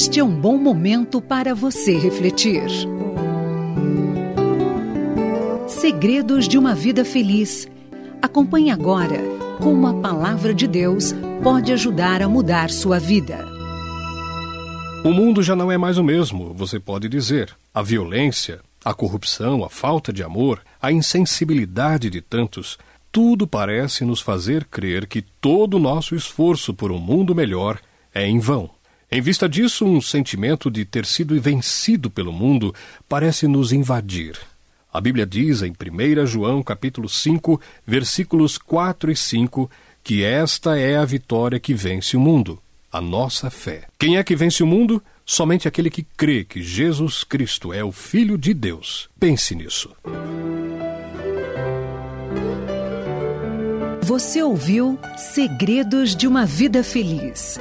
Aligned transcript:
Este 0.00 0.20
é 0.20 0.22
um 0.22 0.40
bom 0.40 0.56
momento 0.56 1.20
para 1.20 1.56
você 1.56 1.98
refletir. 1.98 2.62
Segredos 5.66 6.46
de 6.46 6.56
uma 6.56 6.72
vida 6.72 7.04
feliz. 7.04 7.66
Acompanhe 8.22 8.70
agora 8.70 9.18
como 9.60 9.88
a 9.88 9.94
palavra 9.94 10.54
de 10.54 10.68
Deus 10.68 11.12
pode 11.42 11.72
ajudar 11.72 12.22
a 12.22 12.28
mudar 12.28 12.70
sua 12.70 13.00
vida. 13.00 13.44
O 15.04 15.10
mundo 15.10 15.42
já 15.42 15.56
não 15.56 15.72
é 15.72 15.76
mais 15.76 15.98
o 15.98 16.04
mesmo, 16.04 16.54
você 16.54 16.78
pode 16.78 17.08
dizer. 17.08 17.52
A 17.74 17.82
violência, 17.82 18.60
a 18.84 18.94
corrupção, 18.94 19.64
a 19.64 19.68
falta 19.68 20.12
de 20.12 20.22
amor, 20.22 20.62
a 20.80 20.92
insensibilidade 20.92 22.08
de 22.08 22.20
tantos, 22.20 22.78
tudo 23.10 23.48
parece 23.48 24.04
nos 24.04 24.20
fazer 24.20 24.64
crer 24.66 25.08
que 25.08 25.22
todo 25.40 25.74
o 25.74 25.80
nosso 25.80 26.14
esforço 26.14 26.72
por 26.72 26.92
um 26.92 27.00
mundo 27.00 27.34
melhor 27.34 27.80
é 28.14 28.24
em 28.24 28.38
vão. 28.38 28.77
Em 29.10 29.22
vista 29.22 29.48
disso, 29.48 29.86
um 29.86 30.02
sentimento 30.02 30.70
de 30.70 30.84
ter 30.84 31.06
sido 31.06 31.40
vencido 31.40 32.10
pelo 32.10 32.30
mundo 32.30 32.74
parece 33.08 33.48
nos 33.48 33.72
invadir. 33.72 34.38
A 34.92 35.00
Bíblia 35.00 35.24
diz 35.24 35.62
em 35.62 35.70
1 35.72 36.26
João 36.26 36.62
capítulo 36.62 37.08
5, 37.08 37.58
versículos 37.86 38.58
4 38.58 39.10
e 39.10 39.16
5, 39.16 39.70
que 40.04 40.22
esta 40.22 40.78
é 40.78 40.98
a 40.98 41.06
vitória 41.06 41.58
que 41.58 41.72
vence 41.72 42.18
o 42.18 42.20
mundo, 42.20 42.60
a 42.92 43.00
nossa 43.00 43.48
fé. 43.48 43.84
Quem 43.98 44.18
é 44.18 44.24
que 44.24 44.36
vence 44.36 44.62
o 44.62 44.66
mundo? 44.66 45.02
Somente 45.24 45.66
aquele 45.66 45.88
que 45.88 46.06
crê 46.16 46.44
que 46.44 46.62
Jesus 46.62 47.24
Cristo 47.24 47.72
é 47.72 47.82
o 47.82 47.92
Filho 47.92 48.36
de 48.36 48.52
Deus. 48.52 49.08
Pense 49.18 49.54
nisso. 49.54 49.90
Você 54.02 54.42
ouviu 54.42 54.98
Segredos 55.16 56.14
de 56.14 56.26
uma 56.26 56.44
Vida 56.44 56.82
Feliz 56.82 57.58